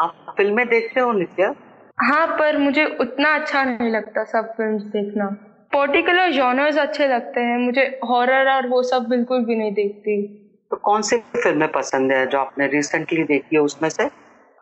आप 0.00 0.34
फ़िल्में 0.36 0.68
देखते 0.68 1.00
हो 1.00 1.12
नित्या? 1.12 1.54
हाँ 2.02 2.26
पर 2.26 2.56
मुझे 2.58 2.84
उतना 3.00 3.34
अच्छा 3.34 3.64
नहीं 3.64 3.90
लगता 3.90 4.24
सब 4.24 4.54
फ़िल्म 4.56 4.78
देखना। 4.78 5.26
पर्टिकुलर 5.74 6.32
जॉनर्स 6.32 6.78
अच्छे 6.78 7.08
लगते 7.08 7.40
हैं 7.40 7.58
मुझे 7.58 8.00
हॉरर 8.04 8.50
और 8.50 8.68
वो 8.68 8.82
सब 8.82 9.06
बिल्कुल 9.08 9.44
भी 9.44 9.56
नहीं 9.56 9.72
देखती। 9.74 10.26
तो 10.70 10.76
कौन 10.76 11.02
सी 11.02 11.16
फ़िल्में 11.16 11.72
पसंद 11.72 12.12
है 12.12 12.26
जो 12.26 12.38
आपने 12.38 12.66
रिसेंटली 12.66 13.24
देखी 13.24 13.56
है 13.56 13.62
उसमें 13.62 13.88
से? 13.88 14.10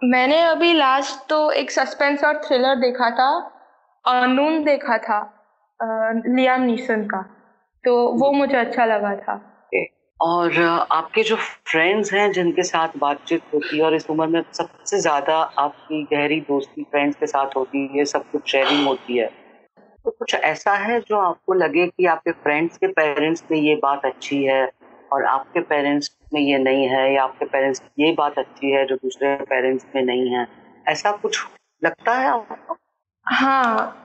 मैंने 0.05 0.41
अभी 0.43 0.73
लास्ट 0.73 1.29
तो 1.29 1.51
एक 1.51 1.71
सस्पेंस 1.71 2.25
और 2.25 2.41
थ्रिलर 2.45 2.75
देखा 2.75 3.11
था 3.11 3.31
अनून 4.05 4.65
देखा 4.65 4.99
था 4.99 5.39
लियाम 6.27 6.63
नीसन 6.63 7.05
का। 7.05 7.23
तो 7.85 8.13
वो 8.13 8.33
मुझे 8.33 8.57
अच्छा 8.57 8.85
लगा 8.85 9.17
था। 9.17 9.52
और 10.23 10.59
आपके 10.93 11.23
जो 11.23 11.37
फ्रेंड्स 11.37 12.13
हैं 12.13 12.31
जिनके 12.33 12.63
साथ 12.63 12.89
बातचीत 12.97 13.43
होती 13.55 13.77
है 13.77 13.83
और 13.85 13.95
इस 13.95 14.07
उम्र 14.11 14.27
में 14.27 14.43
सबसे 14.53 15.01
ज़्यादा 15.01 15.37
आपकी 15.59 16.03
गहरी 16.07 16.41
दोस्ती 16.43 16.83
फ्रेंड्स 16.85 17.17
के 17.17 17.27
साथ 17.27 17.57
होती 17.57 17.87
है 17.99 18.05
सब 18.07 18.25
कुछ 18.33 18.51
शेयरिंग 18.53 18.87
होती 18.87 19.17
है। 19.19 19.27
तो 20.05 20.11
कुछ 20.11 20.35
ऐसा 20.35 20.73
है 20.77 21.01
जो 21.01 21.17
आपको 21.19 21.55
लगे 21.55 21.87
कि 21.89 22.07
आपके 22.07 22.33
फ्रेंड्स 22.33 22.77
के 22.77 22.87
पेरेंट्स 22.93 23.45
में 23.51 23.59
ये 23.59 23.75
बात 23.77 24.05
अच्छी 24.05 24.43
है 24.45 24.65
और 25.11 25.25
आपके 25.25 25.61
पेरेंट्स 25.63 26.11
में 26.35 26.41
ये 26.41 26.59
नहीं 26.59 26.89
है 26.89 27.13
या 27.15 27.23
आपके 27.23 27.45
पेरेंट्स 27.47 27.83
ये 27.99 28.13
बात 28.13 28.39
अच्छी 28.39 28.71
है 28.71 28.85
जो 28.87 28.97
दूसरे 28.97 29.35
पेरेंट्स 29.45 29.87
में 29.97 30.03
नहीं 30.03 30.31
है? 30.31 30.47
ऐसा 30.87 31.13
कुछ 31.13 31.45
लगता 31.83 32.15
है 32.15 32.29
आपको? 32.29 32.77
हाँ 33.27 33.99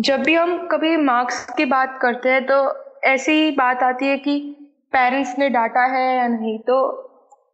जब 0.00 0.22
भी 0.22 0.34
हम 0.34 0.66
कभी 0.68 0.96
मार्क्स 0.96 1.46
की 1.56 1.64
बात 1.64 1.98
करते 2.02 2.28
हैं 2.28 2.44
तो 2.46 2.56
ऐसी 3.04 3.50
बात 3.50 3.82
आती 3.82 4.06
है 4.06 4.16
कि 4.18 4.36
पेरेंट्स 4.94 5.38
ने 5.38 5.48
डांटा 5.48 5.84
है 5.86 6.06
या 6.16 6.26
नहीं? 6.28 6.58
तो 6.58 6.76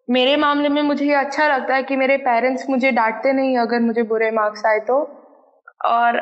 मेरे 0.08 0.36
मामले 0.36 0.68
में 0.68 0.82
मुझे 0.82 1.04
ये 1.06 1.14
अच्छा 1.14 1.46
लगता 1.48 1.74
है 1.74 1.82
कि 1.82 1.96
मेरे 1.96 2.16
पेरेंट्स 2.18 2.68
मुझे 2.70 2.90
डांटते 2.92 3.32
नहीं, 3.32 3.56
अगर 3.58 3.80
मुझे 3.80 4.02
बुरे 4.02 4.30
मार्क्स 4.30 4.64
आए 4.66 4.78
तो। 4.80 4.98
और 5.86 6.20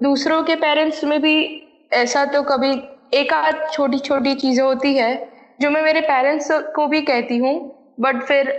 दूसरों 0.00 0.42
के 0.42 0.54
पेरेंट्स 0.56 1.04
में 1.04 1.20
भी 1.22 1.36
ऐसा 1.92 2.24
तो 2.24 2.42
कभी 2.42 2.70
एक 3.14 3.32
आध 3.32 3.68
छोटी 3.72 3.98
छोटी 3.98 4.34
चीज़ें 4.34 4.64
होती 4.64 4.94
है, 4.96 5.12
जो 5.60 5.70
मैं 5.70 5.82
मेरे 5.82 6.00
पेरेंट्स 6.00 6.48
को 6.76 6.86
भी 6.86 7.00
कहती 7.02 7.36
हूँ 7.38 7.54
बट 8.00 8.22
फिर 8.22 8.52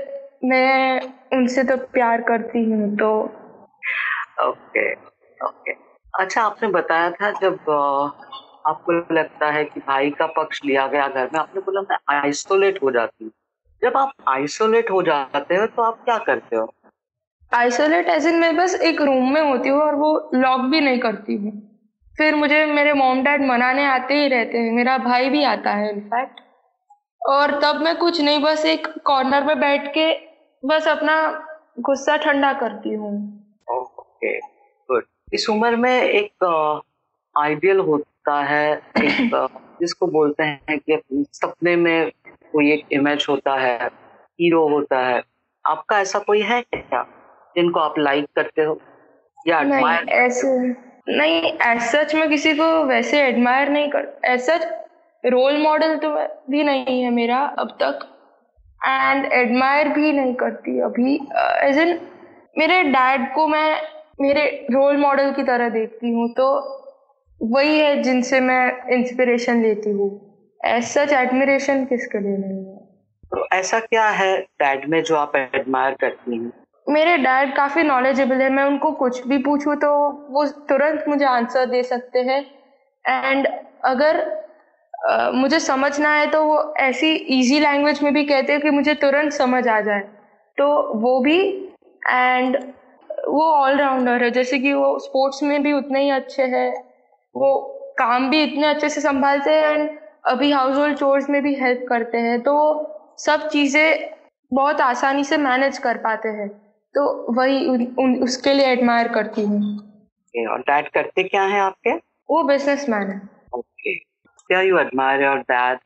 मैं 0.44 1.00
उनसे 1.34 1.64
तो 1.64 1.78
प्यार 1.94 2.22
करती 2.22 2.64
हूँ 2.72 2.96
तो। 2.98 3.12
ओके 4.42 4.92
ओके 5.38 5.72
अच्छा 6.14 6.42
आपने 6.42 6.70
बताया 6.70 7.10
था 7.12 7.32
जब 7.32 7.58
आपको 8.66 8.92
लगता 9.14 9.52
है 9.52 9.64
कि 9.66 9.80
भाई 9.80 10.10
का 10.12 10.26
पक्ष 10.36 10.60
लिया 10.66 10.86
गया 10.88 11.08
घर 11.08 11.30
में 11.34 11.40
आपने 11.40 11.62
बोला 11.62 11.82
मैं 11.82 11.98
आइसोलेट 12.16 12.82
हो 12.84 12.92
जाती 12.92 13.24
हूँ। 13.24 13.32
जब 13.82 13.98
आप 13.98 14.12
आइसोलेट 14.30 14.92
हो 14.92 15.02
जाते 15.04 15.56
हो 15.56 15.66
तो 15.68 15.82
आप 15.82 16.04
क्या 16.06 16.18
करते 16.20 16.56
हो? 16.56 16.72
आइसोलेट 17.52 18.08
एज 18.10 18.26
इन 18.28 18.40
मैं 18.40 18.56
बस 18.58 18.76
एक 18.84 19.02
रूम 19.02 19.34
में 19.34 19.42
होती 19.42 19.70
हूँ 19.70 19.82
और 19.82 19.96
वो 19.96 20.30
लॉक 20.34 20.62
भी 20.72 20.82
नहीं 20.82 21.00
करती 21.00 21.36
हूँ। 21.36 21.52
फिर 22.16 22.36
मुझे 22.36 22.66
मेरे 22.66 22.94
मॉम 22.94 23.24
डैड 23.24 23.46
मनाने 23.48 23.86
आते 23.86 24.14
ही 24.14 24.28
रहते 24.28 24.58
हैं 24.58 24.72
मेरा 24.72 24.98
भाई 25.00 25.30
भी 25.30 25.44
आता 25.44 25.72
है 25.72 25.90
इनफैक्ट 25.92 26.40
और 27.22 27.60
तब 27.62 27.82
मैं 27.84 27.96
कुछ 27.98 28.22
नहीं 28.22 28.42
बस 28.44 28.66
एक 28.66 28.88
कॉर्नर 29.06 29.44
में 29.46 29.60
बैठ 29.60 29.88
के 29.94 30.12
बस 30.64 30.88
अपना 30.88 31.16
गुस्सा 31.80 32.16
ठंडा 32.18 32.54
करती 32.54 32.94
हूँ। 32.94 33.14
ओके 33.72 34.38
गुड 34.40 35.06
इस 35.34 35.50
उम्र 35.50 35.76
में 35.76 35.92
एक 35.92 36.44
आइडियल 37.36 37.80
होता 37.80 38.11
है 38.30 38.74
एक 38.76 39.50
जिसको 39.82 40.08
बोलते 40.08 40.44
हैं 40.44 40.80
कि 40.80 41.02
सपने 41.12 41.76
में 41.76 42.12
कोई 42.54 42.72
एक 42.72 42.86
इमेज 42.92 43.26
होता 43.30 43.56
है 43.56 43.88
हीरो 43.88 44.68
होता 44.68 45.00
है। 45.00 45.24
आपका 45.68 46.00
ऐसा 46.00 46.20
कोई 46.20 46.42
है 46.42 46.62
क्या 46.62 47.04
जिनको 47.56 47.80
आप 47.80 48.00
लाइक 48.00 48.26
करते 48.36 48.62
हो 48.62 48.82
या 49.48 49.62
नहीं 49.62 50.08
ऐसे 50.08 50.68
नहीं 51.10 51.54
एज 51.54 51.82
सच 51.82 52.16
मैं 52.16 52.30
किसी 52.30 52.54
को 52.54 52.84
वैसे 52.84 53.22
एडमायर 53.22 53.70
नहीं 53.70 53.90
कर 53.90 54.20
एज 54.26 54.40
सच 54.40 54.62
रोल 55.26 55.58
मॉडल 55.58 55.98
तो 55.98 56.10
भी 56.50 56.64
नहीं 56.64 57.04
है 57.04 57.10
मेरा 57.10 57.38
अब 57.38 57.68
तक। 57.68 58.08
एंड 58.88 59.26
एडमायर 59.26 59.88
भी 59.88 60.12
नहीं 60.12 60.34
करती 60.34 60.80
अभी। 60.80 61.16
एज 61.68 61.76
uh, 61.76 61.82
इन 61.82 62.00
मेरे 62.58 62.84
डैड 62.84 63.34
को 63.34 63.48
मैं 63.48 63.82
मेरे 64.22 64.68
रोल 64.72 64.98
मॉडल 64.98 65.32
की 65.32 65.44
तरह 65.44 65.70
देखती 65.70 66.10
हूँ 66.10 66.34
तो 66.34 66.48
वही 67.42 67.80
है 67.80 68.02
जिनसे 68.04 68.40
मैं 68.40 68.88
इंस्पिरेशन 68.90 69.62
लेती 69.62 69.92
हूँ। 69.92 70.10
एज 70.66 70.84
सच 70.84 71.14
एडमिरेशन 71.14 71.86
किसके 71.86 72.20
लिए 72.20 72.38
नहीं 72.38 72.66
है? 72.66 72.76
तो 73.24 73.48
ऐसा 73.54 73.80
क्या 73.80 74.10
है 74.10 74.38
डैड 74.42 74.90
में 74.90 75.04
जो 75.04 75.16
आप 75.16 75.36
एडमायर 75.36 75.94
करती 75.94 76.38
हैं? 76.38 76.52
मेरे 76.90 77.18
डैड 77.18 77.56
काफ़ी 77.56 77.84
नॉलेजेबल 77.84 78.42
है। 78.42 78.50
मैं 78.50 78.64
उनको 78.64 78.92
कुछ 78.92 79.28
भी 79.28 79.38
पूछूँ 79.38 79.76
तो 79.76 79.90
वो 80.30 80.46
तुरंत 80.46 81.06
मुझे 81.08 81.26
आंसर 81.26 81.66
दे 81.66 81.84
सकते 81.84 82.20
हैं। 82.20 82.46
एंड 83.06 83.48
अगर 83.86 84.20
अ, 85.10 85.32
मुझे 85.32 85.60
समझना 85.60 86.10
है 86.16 86.30
तो 86.32 86.44
वो 86.44 86.74
ऐसी 86.78 87.14
इजी 87.14 87.60
लैंग्वेज 87.60 88.04
में 88.04 88.14
भी 88.14 88.24
कहते 88.26 88.54
हैं 88.54 88.62
कि 88.62 88.70
मुझे 88.70 88.94
तुरंत 88.94 89.34
समझ 89.34 89.68
आ 89.68 89.80
जाए। 89.82 90.02
तो 90.58 90.68
वो 90.94 91.20
भी 91.20 91.40
एंड 92.10 92.58
वो 93.28 93.44
ऑलराउंडर 93.44 94.24
है। 94.24 94.32
जैसे 94.32 94.60
कि 94.60 94.74
वो 94.74 95.00
स्पोर्ट्स 95.00 95.44
में 95.44 95.64
भी 95.64 95.74
उतने 95.74 96.04
ही 96.04 96.10
अच्छे 96.10 96.44
हैं। 96.44 96.91
वो 97.36 97.54
काम 97.98 98.30
भी 98.30 98.44
इतने 98.44 98.68
अच्छे 98.68 98.90
से 98.90 99.02
संभालते 99.02 99.52
हैं 99.52 99.72
एंड 99.72 100.00
अभी 100.26 100.52
हाउस 100.52 100.78
होल्ड 100.78 100.98
चोर्स 100.98 101.30
में 101.30 101.42
भी 101.44 101.54
हेल्प 101.56 101.86
करते 101.90 102.18
हैं 102.18 102.42
तो 102.42 102.56
सब 103.18 103.48
चीज़ें 103.48 104.10
बहुत 104.52 104.82
आसानी 104.82 105.24
से 105.24 105.38
मैनेज 105.38 105.78
कर 105.78 105.98
पाते 105.98 106.30
हैं। 106.30 106.48
तो 106.96 107.34
वही 107.34 107.66
उन, 107.70 107.96
उन, 108.00 108.16
उसके 108.24 108.54
लिए 108.54 108.66
एडमायर 108.66 109.08
करती 109.08 109.42
हूँ। 109.42 109.78
और 110.50 110.60
डैड 110.60 110.90
करते 110.90 111.24
क्या 111.24 111.44
है 111.44 111.60
आपके? 111.60 111.94
वो 112.30 112.44
बिजनेसमैन 112.44 113.10
है। 113.10 113.22
ओके 113.54 113.96
क्या 113.96 114.62
यू 114.62 114.80
एडमायर 114.80 115.24
योर 115.24 115.38
डैड 115.38 115.80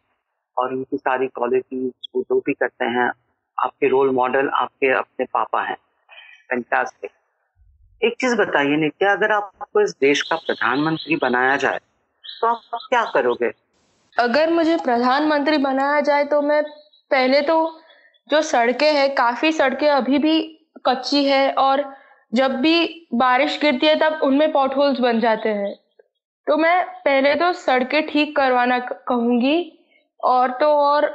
और 0.57 0.73
उनकी 0.73 0.97
सारी 0.97 1.27
क्वालिटीज 1.27 1.91
वो 2.15 2.21
जो 2.21 2.39
भी 2.39 2.53
करते 2.53 2.85
हैं? 2.85 3.11
आपके 3.57 3.87
रोल 3.87 4.11
मॉडल 4.11 4.49
आपके 4.49 4.91
अपने 4.91 5.25
पापा 5.25 5.61
हैं। 5.61 5.77
फैंटास्टिक 6.49 7.11
एक 8.05 8.15
चीज़ 8.21 8.35
बताइए 8.35 8.75
नित्या, 8.77 9.11
अगर 9.11 9.31
आपको 9.31 9.81
इस 9.81 9.91
देश 10.01 10.21
का 10.21 10.35
प्रधानमंत्री 10.37 11.15
बनाया 11.15 11.55
जाए 11.55 11.79
तो 12.23 12.47
आप 12.47 12.79
क्या 12.89 13.03
करोगे? 13.05 13.51
अगर 14.17 14.51
मुझे 14.53 14.77
प्रधानमंत्री 14.77 15.57
बनाया 15.57 15.99
जाए 16.01 16.23
तो 16.25 16.41
मैं 16.41 16.61
पहले 17.11 17.41
तो 17.41 17.57
जो 18.29 18.41
सड़कें 18.41 18.91
हैं, 18.93 19.13
काफ़ी 19.15 19.51
सड़कें 19.51 19.87
अभी 19.89 20.17
भी 20.17 20.41
कच्ची 20.85 21.23
है, 21.25 21.51
और 21.51 21.83
जब 22.33 22.55
भी 22.55 23.07
बारिश 23.13 23.59
गिरती 23.61 23.87
है, 23.87 23.95
तब 23.95 24.19
उनमें 24.23 24.51
पॉट 24.51 24.75
होल्स 24.77 24.99
बन 24.99 25.19
जाते 25.19 25.49
हैं। 25.49 25.73
तो 26.47 26.57
मैं 26.57 26.85
पहले 26.99 27.35
तो 27.35 27.51
सड़कें 27.53 28.07
ठीक 28.07 28.35
करवाना 28.35 28.79
कहूँगी, 28.79 29.71
और 30.19 30.51
तो 30.51 30.65
और 30.65 31.07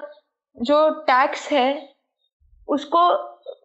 जो 0.57 0.89
टैक्स 1.03 1.51
है, 1.53 1.89
उसको 2.69 3.09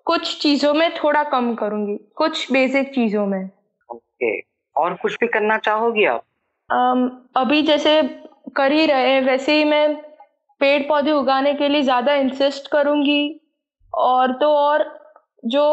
कुछ 0.07 0.38
चीज़ों 0.41 0.74
में 0.74 0.89
थोड़ा 0.95 1.24
कम 1.24 1.53
करूँगी 1.55 1.97
कुछ 2.15 2.51
बेसिक 2.51 2.93
चीज़ों 2.95 3.25
में। 3.27 3.43
ओके 3.89 4.39
और 4.75 4.93
कुछ 4.93 5.17
भी 5.21 5.27
करना 5.27 5.57
चाहोगी 5.57 6.05
आप? 6.05 6.24
um, 6.69 7.09
अभी 7.35 7.62
जैसे 7.62 8.01
कर 8.55 8.71
ही 8.71 8.85
रहे 8.85 9.19
वैसे 9.21 9.57
ही 9.57 9.63
मैं 9.63 9.95
पेड़ 10.62 10.81
पौधे 10.83 11.12
उगाने 11.12 11.53
के 11.53 11.69
लिए 11.69 11.81
ज़्यादा 11.81 12.13
इंसिस्ट 12.15 12.67
करूँगी। 12.67 13.41
और 13.93 14.31
तो 14.31 14.47
और 14.50 14.83
जो 15.45 15.65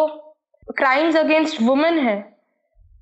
क्राइम्स 0.69 1.17
अगेंस्ट 1.17 1.61
वुमेन 1.63 1.99
है 1.99 2.17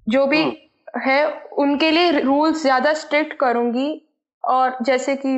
जो 0.07 0.27
भी 0.27 0.43
हम्म। 0.43 1.01
है 1.01 1.25
उनके 1.59 1.91
लिए 1.91 2.21
रूल्स 2.21 2.63
ज़्यादा 2.63 2.93
स्ट्रिक्ट 2.95 3.39
करूँगी। 3.41 3.91
और 4.45 4.77
जैसे 4.83 5.17
कि 5.17 5.37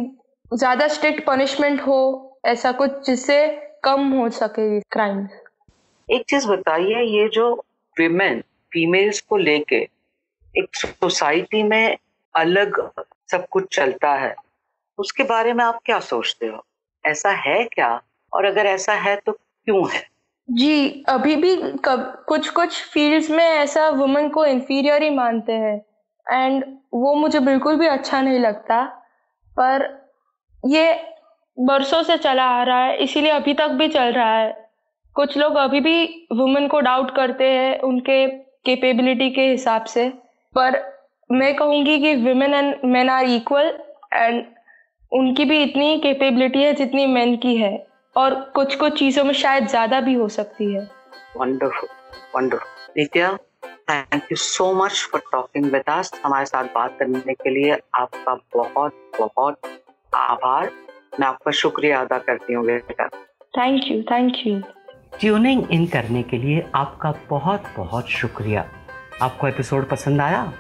ज़्यादा 0.53 0.89
स्ट्रिक्ट 0.89 1.25
पनिशमेंट 1.27 1.81
हो 1.81 2.01
ऐसा 2.47 2.73
कुछ 2.73 3.07
जिससे 3.07 3.47
कम 3.85 4.11
हो 4.13 4.29
सके 4.33 4.81
क्राइम्स 4.83 5.31
एक 6.09 6.25
चीज़ 6.29 6.47
बताइए, 6.49 7.03
ये 7.03 7.29
जो 7.29 7.53
विमेन 7.97 8.43
फीमेल्स 8.73 9.21
को 9.21 9.37
लेके 9.37 9.77
एक 10.55 10.77
सोसाइटी 10.77 11.63
में 11.63 11.97
अलग 12.35 12.81
सब 13.31 13.47
कुछ 13.49 13.75
चलता 13.77 14.15
है, 14.15 14.35
उसके 14.99 15.23
बारे 15.23 15.53
में 15.53 15.65
आप 15.65 15.79
क्या 15.85 15.99
सोचते 16.01 16.47
हो? 16.47 16.65
ऐसा 17.05 17.31
है 17.39 17.63
क्या? 17.65 18.01
और 18.33 18.45
अगर 18.45 18.67
ऐसा 18.67 18.93
है 18.95 19.17
तो 19.17 19.33
क्यों 19.33 19.89
है? 19.93 20.03
जी, 20.49 21.05
अभी 21.09 21.37
भी 21.37 21.57
कब 21.85 22.25
कुछ 22.29 22.49
कुछ 22.51 22.83
फील्ड्स 22.85 23.31
में 23.31 23.45
ऐसा 23.45 23.89
वुमेन 23.91 24.29
को 24.29 24.45
इंफीरियर 24.47 25.03
ही 25.03 25.11
मानते 25.11 25.53
हैं 25.53 25.77
एंड 26.27 26.65
वो 26.95 27.15
मुझे 27.15 27.41
बिल्कुल 27.41 27.77
भी 27.77 27.87
अच्छा 27.87 28.21
नहीं 28.21 28.39
लगता, 28.39 28.85
पर 29.57 29.89
ये 30.65 30.93
बरसों 31.59 32.03
से 32.03 32.17
चला 32.19 32.45
आ 32.51 32.63
रहा 32.63 32.85
है, 32.85 32.97
इसीलिए 32.97 33.31
अभी 33.31 33.55
तक 33.55 33.69
भी 33.69 33.89
चल 33.89 34.13
रहा 34.13 34.37
है। 34.37 34.62
कुछ 35.17 35.37
लोग 35.39 35.57
अभी 35.57 35.81
भी 35.81 36.27
वुमेन 36.33 36.69
को 36.69 36.81
डाउट 36.81 37.15
करते 37.17 37.45
हैं 37.45 37.79
उनके 37.81 38.27
कैपेबिलिटी 38.67 39.31
के 39.31 39.47
हिसाब 39.47 39.85
से। 39.85 40.09
पर 40.55 40.81
मैं 41.31 41.55
कहूँगी 41.57 41.99
कि 41.99 42.15
women 42.17 42.55
and 42.55 42.75
men 42.85 43.11
are 43.11 43.25
equal 43.27 43.73
and 44.15 44.45
उनकी 45.13 45.45
भी 45.45 45.63
इतनी 45.63 45.99
कैपेबिलिटी 46.01 46.63
है 46.63 46.73
जितनी 46.75 47.07
मेन 47.09 47.37
की 47.37 47.57
है। 47.57 47.77
और 48.17 48.35
कुछ 48.55 48.75
कुछ 48.77 48.99
चीज़ों 48.99 49.25
में 49.25 49.33
शायद 49.35 49.67
ज़्यादा 49.69 50.01
भी 50.01 50.15
हो 50.15 50.29
सकती 50.31 50.73
है। 50.75 50.89
Wonderful 51.37 51.89
wonderful 52.35 52.93
Nitya 52.99 53.33
thank 53.91 54.23
you 54.23 54.37
so 54.37 54.73
much 54.75 55.07
for 55.13 55.23
talking 55.33 55.65
with 55.73 55.89
us 55.89 56.13
हमारे 56.25 56.47
साथ 56.47 56.65
बात 56.75 56.97
करने 56.99 57.35
के 57.35 57.51
लिए 57.51 57.79
आपका 57.95 58.35
बहुत 58.57 58.95
बहुत 59.19 59.59
आभार। 60.15 60.71
मैं 61.21 61.27
आपका 61.27 61.51
शुक्रिया 61.53 62.01
अदा 62.01 62.19
करती 62.21 62.53
हूँ 62.53 62.65
बेटा। 62.67 63.09
Thank 63.59 63.91
you 63.91 64.03
thank 64.03 64.47
you 64.47 64.61
tuning 65.21 65.71
in 65.71 65.87
करने 65.87 66.23
के 66.23 66.39
लिए 66.39 66.65
आपका 66.75 67.13
बहुत 67.31 67.65
बहुत 67.77 68.09
शुक्रिया। 68.11 68.65
आपको 69.23 69.49
एपिसोड 69.49 69.89
पसंद 69.89 70.21
आया 70.21 70.53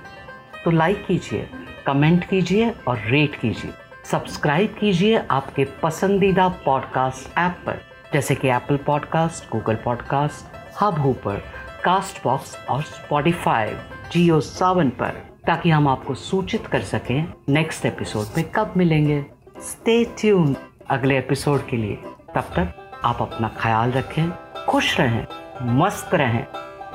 तो 0.64 0.70
लाइक 0.70 1.04
कीजिए, 1.06 1.48
कमेंट 1.86 2.24
कीजिए 2.24 2.70
और 2.88 2.98
रेट 3.06 3.34
कीजिए। 3.36 3.72
सब्सक्राइब 4.10 4.74
कीजिए 4.80 5.22
आपके 5.30 5.64
पसंदीदा 5.82 6.48
पॉडकास्ट 6.64 7.38
ऐप 7.38 7.56
पर, 7.66 7.80
जैसे 8.12 8.34
कि 8.34 8.48
Apple 8.48 8.76
podcast 8.76 9.50
Google 9.52 9.74
podcast 9.74 10.80
Hubhopper 10.98 11.42
Castbox 12.24 12.56
और 12.70 12.82
स्पॉटिफाई 12.82 13.74
जियो 14.12 14.40
सावन 14.40 14.90
पर, 14.90 15.22
ताकि 15.46 15.70
हम 15.70 15.88
आपको 15.88 16.14
सूचित 16.14 16.66
कर 16.66 16.82
सकें 16.82 17.32
नेक्स्ट 17.48 17.86
एपिसोड 17.86 18.36
में 18.36 18.50
कब 18.50 18.74
मिलेंगे। 18.76 19.24
स्टे 19.62 20.04
ट्यून 20.18 20.56
अगले 20.90 21.18
एपिसोड 21.18 21.66
के 21.66 21.76
लिए। 21.76 21.96
तब 22.34 22.52
तक 22.56 22.74
आप 23.04 23.22
अपना 23.22 23.50
ख्याल 23.60 23.92
रखें, 23.92 24.30
खुश 24.68 25.00
रहें, 25.00 25.26
मस्त 25.62 26.14
रहें। 26.14 26.46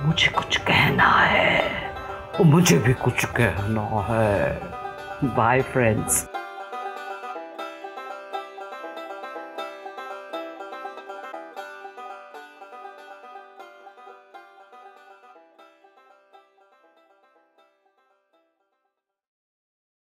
मुझे 0.02 0.28
कुछ 0.28 0.58
कहना 0.58 1.10
है। 1.10 1.62
मुझे 2.46 2.78
भी 2.78 2.94
कुछ 2.94 3.26
कहना 3.26 4.06
है। 4.10 4.60
Bye 5.24 5.62
friends 5.62 6.30